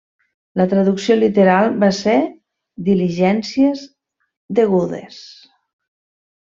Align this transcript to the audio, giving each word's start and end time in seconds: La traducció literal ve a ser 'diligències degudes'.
La 0.61 0.65
traducció 0.69 1.17
literal 1.19 1.69
ve 1.83 1.91
a 1.93 1.95
ser 1.99 2.17
'diligències 2.89 3.87
degudes'. 4.63 5.25